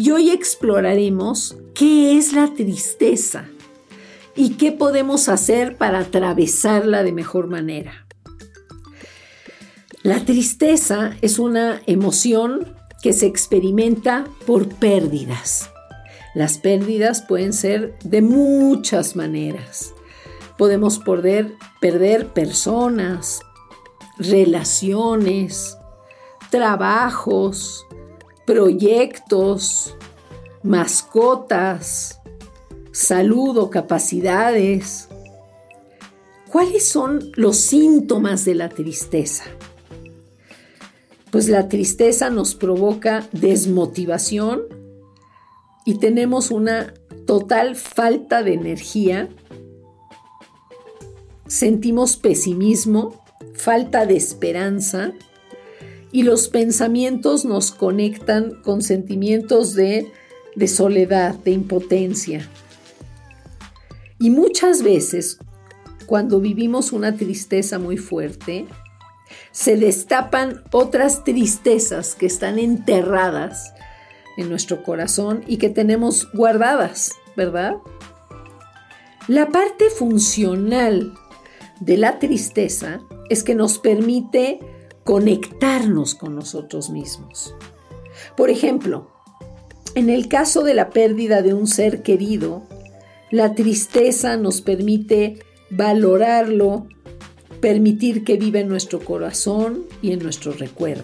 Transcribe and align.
y 0.00 0.12
hoy 0.12 0.30
exploraremos 0.30 1.58
qué 1.74 2.16
es 2.16 2.32
la 2.32 2.54
tristeza 2.54 3.44
y 4.34 4.54
qué 4.54 4.72
podemos 4.72 5.28
hacer 5.28 5.76
para 5.76 5.98
atravesarla 5.98 7.02
de 7.02 7.12
mejor 7.12 7.48
manera. 7.48 8.06
La 10.02 10.24
tristeza 10.24 11.14
es 11.20 11.38
una 11.38 11.82
emoción 11.84 12.74
que 13.02 13.12
se 13.12 13.26
experimenta 13.26 14.24
por 14.46 14.68
pérdidas. 14.68 15.68
Las 16.34 16.56
pérdidas 16.56 17.20
pueden 17.20 17.52
ser 17.52 17.98
de 18.02 18.22
muchas 18.22 19.16
maneras. 19.16 19.92
Podemos 20.56 20.98
perder, 20.98 21.56
perder 21.78 22.28
personas, 22.28 23.40
relaciones, 24.16 25.76
trabajos, 26.48 27.86
proyectos, 28.50 29.94
mascotas, 30.64 32.20
salud 32.90 33.56
o 33.58 33.70
capacidades. 33.70 35.08
¿Cuáles 36.50 36.88
son 36.88 37.30
los 37.36 37.58
síntomas 37.58 38.44
de 38.44 38.56
la 38.56 38.68
tristeza? 38.68 39.44
Pues 41.30 41.48
la 41.48 41.68
tristeza 41.68 42.28
nos 42.28 42.56
provoca 42.56 43.24
desmotivación 43.30 44.62
y 45.84 45.98
tenemos 45.98 46.50
una 46.50 46.92
total 47.28 47.76
falta 47.76 48.42
de 48.42 48.54
energía. 48.54 49.28
Sentimos 51.46 52.16
pesimismo, 52.16 53.22
falta 53.54 54.06
de 54.06 54.16
esperanza 54.16 55.12
y 56.12 56.22
los 56.22 56.48
pensamientos 56.48 57.44
nos 57.44 57.70
conectan 57.70 58.60
con 58.62 58.82
sentimientos 58.82 59.74
de, 59.74 60.12
soledad, 60.66 61.34
de 61.36 61.52
impotencia. 61.52 62.48
Y 64.18 64.30
muchas 64.30 64.82
veces, 64.82 65.38
cuando 66.06 66.40
vivimos 66.40 66.92
una 66.92 67.16
tristeza 67.16 67.78
muy 67.78 67.96
fuerte, 67.96 68.66
se 69.52 69.76
destapan 69.76 70.62
otras 70.72 71.22
tristezas 71.24 72.14
que 72.16 72.26
están 72.26 72.58
enterradas 72.58 73.72
en 74.36 74.48
nuestro 74.48 74.82
corazón 74.82 75.44
y 75.46 75.58
que 75.58 75.70
tenemos 75.70 76.30
guardadas, 76.32 77.12
¿verdad? 77.36 77.76
La 79.28 79.48
parte 79.48 79.90
funcional 79.90 81.14
de 81.78 81.96
la 81.96 82.18
tristeza 82.18 83.00
es 83.28 83.44
que 83.44 83.54
nos 83.54 83.78
permite 83.78 84.60
conectarnos 85.10 86.14
con 86.14 86.36
nosotros 86.36 86.88
mismos. 86.88 87.56
Por 88.36 88.48
ejemplo, 88.48 89.10
en 89.96 90.08
el 90.08 90.28
caso 90.28 90.62
de 90.62 90.72
la 90.72 90.90
pérdida 90.90 91.42
de 91.42 91.52
un 91.52 91.66
ser 91.66 92.02
querido, 92.02 92.62
la 93.32 93.56
tristeza 93.56 94.36
nos 94.36 94.60
permite 94.60 95.40
valorarlo, 95.68 96.86
permitir 97.60 98.22
que 98.22 98.36
viva 98.36 98.60
en 98.60 98.68
nuestro 98.68 99.00
corazón 99.00 99.82
y 100.00 100.12
en 100.12 100.20
nuestro 100.20 100.52
recuerdo. 100.52 101.02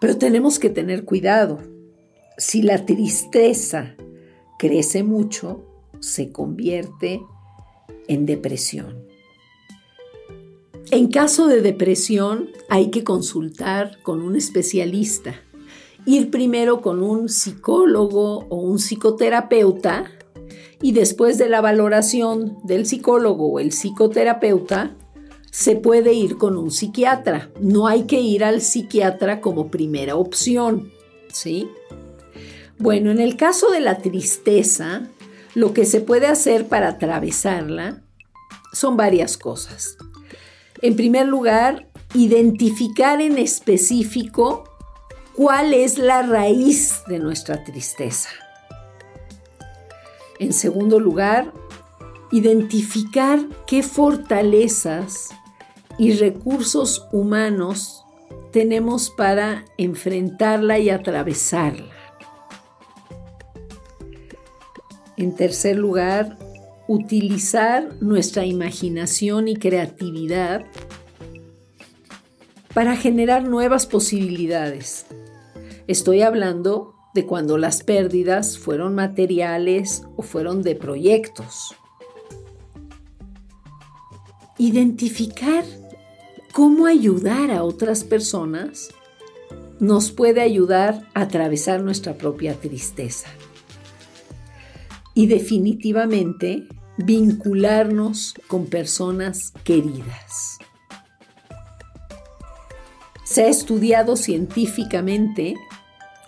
Pero 0.00 0.18
tenemos 0.18 0.60
que 0.60 0.70
tener 0.70 1.04
cuidado. 1.04 1.58
Si 2.36 2.62
la 2.62 2.86
tristeza 2.86 3.96
crece 4.56 5.02
mucho, 5.02 5.64
se 5.98 6.30
convierte 6.30 7.20
en 8.06 8.24
depresión. 8.24 9.08
En 10.90 11.08
caso 11.08 11.48
de 11.48 11.60
depresión 11.60 12.48
hay 12.70 12.88
que 12.90 13.04
consultar 13.04 13.98
con 14.02 14.22
un 14.22 14.36
especialista. 14.36 15.34
Ir 16.06 16.30
primero 16.30 16.80
con 16.80 17.02
un 17.02 17.28
psicólogo 17.28 18.46
o 18.48 18.56
un 18.56 18.78
psicoterapeuta 18.78 20.10
y 20.80 20.92
después 20.92 21.36
de 21.36 21.50
la 21.50 21.60
valoración 21.60 22.56
del 22.64 22.86
psicólogo 22.86 23.52
o 23.52 23.60
el 23.60 23.70
psicoterapeuta 23.70 24.96
se 25.50 25.76
puede 25.76 26.14
ir 26.14 26.38
con 26.38 26.56
un 26.56 26.70
psiquiatra. 26.70 27.50
No 27.60 27.86
hay 27.86 28.04
que 28.04 28.20
ir 28.22 28.42
al 28.42 28.62
psiquiatra 28.62 29.42
como 29.42 29.70
primera 29.70 30.16
opción, 30.16 30.90
¿sí? 31.30 31.68
Bueno, 32.78 33.10
en 33.10 33.20
el 33.20 33.36
caso 33.36 33.70
de 33.70 33.80
la 33.80 33.98
tristeza, 33.98 35.08
lo 35.54 35.74
que 35.74 35.84
se 35.84 36.00
puede 36.00 36.28
hacer 36.28 36.66
para 36.66 36.88
atravesarla 36.88 38.02
son 38.72 38.96
varias 38.96 39.36
cosas. 39.36 39.98
En 40.80 40.94
primer 40.94 41.26
lugar, 41.26 41.88
identificar 42.14 43.20
en 43.20 43.36
específico 43.38 44.64
cuál 45.34 45.74
es 45.74 45.98
la 45.98 46.22
raíz 46.22 47.02
de 47.08 47.18
nuestra 47.18 47.64
tristeza. 47.64 48.30
En 50.38 50.52
segundo 50.52 51.00
lugar, 51.00 51.52
identificar 52.30 53.40
qué 53.66 53.82
fortalezas 53.82 55.30
y 55.98 56.12
recursos 56.12 57.06
humanos 57.12 58.04
tenemos 58.52 59.10
para 59.10 59.64
enfrentarla 59.78 60.78
y 60.78 60.90
atravesarla. 60.90 61.92
En 65.16 65.34
tercer 65.34 65.76
lugar, 65.76 66.38
utilizar 66.88 67.94
nuestra 68.00 68.46
imaginación 68.46 69.46
y 69.46 69.56
creatividad 69.56 70.64
para 72.74 72.96
generar 72.96 73.46
nuevas 73.46 73.86
posibilidades. 73.86 75.06
Estoy 75.86 76.22
hablando 76.22 76.94
de 77.14 77.26
cuando 77.26 77.58
las 77.58 77.82
pérdidas 77.82 78.58
fueron 78.58 78.94
materiales 78.94 80.02
o 80.16 80.22
fueron 80.22 80.62
de 80.62 80.76
proyectos. 80.76 81.74
Identificar 84.56 85.64
cómo 86.52 86.86
ayudar 86.86 87.50
a 87.50 87.64
otras 87.64 88.02
personas 88.02 88.88
nos 89.78 90.10
puede 90.10 90.40
ayudar 90.40 91.06
a 91.14 91.22
atravesar 91.22 91.82
nuestra 91.82 92.14
propia 92.14 92.54
tristeza. 92.54 93.28
Y 95.14 95.26
definitivamente 95.26 96.66
vincularnos 96.98 98.34
con 98.48 98.66
personas 98.66 99.52
queridas. 99.64 100.58
Se 103.24 103.44
ha 103.44 103.48
estudiado 103.48 104.16
científicamente 104.16 105.54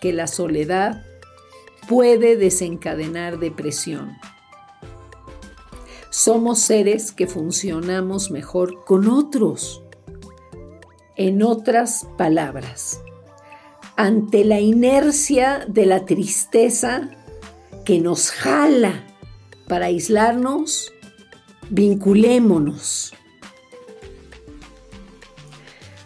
que 0.01 0.13
la 0.13 0.27
soledad 0.27 1.05
puede 1.89 2.37
desencadenar 2.37 3.39
depresión. 3.39 4.17
Somos 6.11 6.61
seres 6.61 7.13
que 7.13 7.27
funcionamos 7.27 8.31
mejor 8.31 8.85
con 8.85 9.09
otros. 9.09 9.83
En 11.17 11.43
otras 11.43 12.07
palabras, 12.17 13.01
ante 13.97 14.45
la 14.45 14.61
inercia 14.61 15.67
de 15.69 15.87
la 15.87 16.05
tristeza 16.05 17.11
que 17.85 17.99
nos 18.01 18.31
jala 18.31 19.10
para 19.71 19.87
aislarnos, 19.87 20.93
vinculémonos. 21.71 23.13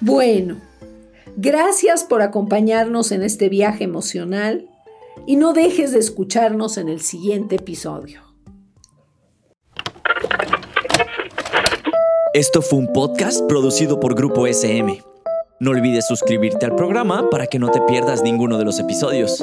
Bueno, 0.02 0.60
gracias 1.38 2.04
por 2.04 2.20
acompañarnos 2.20 3.10
en 3.10 3.22
este 3.22 3.48
viaje 3.48 3.84
emocional 3.84 4.68
y 5.26 5.36
no 5.36 5.54
dejes 5.54 5.92
de 5.92 5.98
escucharnos 5.98 6.76
en 6.76 6.90
el 6.90 7.00
siguiente 7.00 7.56
episodio. 7.56 8.20
Esto 12.34 12.60
fue 12.60 12.80
un 12.80 12.92
podcast 12.92 13.46
producido 13.48 13.98
por 13.98 14.14
Grupo 14.14 14.46
SM. 14.46 15.02
No 15.58 15.70
olvides 15.70 16.06
suscribirte 16.06 16.66
al 16.66 16.76
programa 16.76 17.30
para 17.30 17.46
que 17.46 17.58
no 17.58 17.70
te 17.70 17.80
pierdas 17.80 18.22
ninguno 18.22 18.58
de 18.58 18.66
los 18.66 18.78
episodios. 18.78 19.42